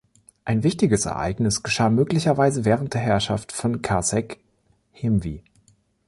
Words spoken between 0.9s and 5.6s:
Ereignis geschah möglicherweise während der Herrschaft von Khasekhemwy.